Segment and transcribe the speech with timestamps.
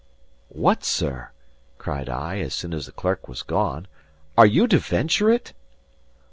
[0.49, 1.29] "What, sir,"
[1.77, 3.87] cried I, as soon as the clerk was gone,
[4.35, 5.53] "are you to venture it?"